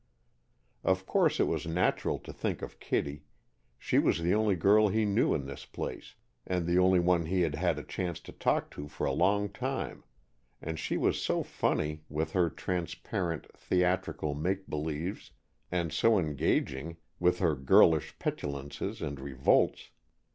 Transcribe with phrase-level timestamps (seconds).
[0.83, 3.23] Of course it was natural to think of Kittie,
[3.77, 6.15] she was the only girl he knew in this place,
[6.47, 9.47] and the only one he had had a chance to talk to for a long
[9.49, 10.03] time,
[10.59, 15.33] and she was so funny, with her transparent, theatrical make believes,
[15.71, 19.91] and so engaging, with her girlish petulances and revolts!